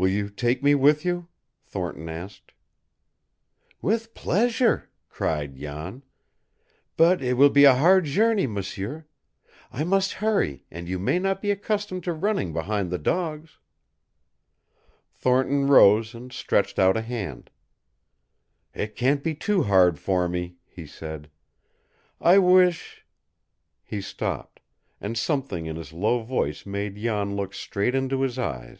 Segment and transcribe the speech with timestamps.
[0.00, 1.26] "Will you take me with you?"
[1.66, 2.52] Thornton asked.
[3.82, 6.04] "With pleasure!" cried Jan.
[6.96, 9.06] "But it will be a hard journey, m'sieur.
[9.72, 13.58] I must hurry, and you may not be accustomed to running behind the dogs."
[15.16, 17.50] Thornton rose and stretched out a hand.
[18.72, 21.28] "It can't be too hard for me," he said.
[22.20, 23.04] "I wish"
[23.82, 24.60] He stopped,
[25.00, 28.78] and something in his low voice made Jan look straight into his eyes.